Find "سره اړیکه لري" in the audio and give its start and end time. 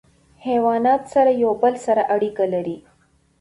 1.85-2.77